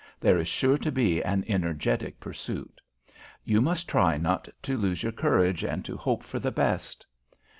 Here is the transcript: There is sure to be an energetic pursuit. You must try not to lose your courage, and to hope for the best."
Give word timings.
There 0.19 0.39
is 0.39 0.47
sure 0.47 0.79
to 0.79 0.91
be 0.91 1.21
an 1.23 1.45
energetic 1.47 2.19
pursuit. 2.19 2.81
You 3.45 3.61
must 3.61 3.87
try 3.87 4.17
not 4.17 4.49
to 4.63 4.75
lose 4.75 5.03
your 5.03 5.11
courage, 5.11 5.63
and 5.63 5.85
to 5.85 5.95
hope 5.95 6.23
for 6.23 6.39
the 6.39 6.49
best." 6.49 7.05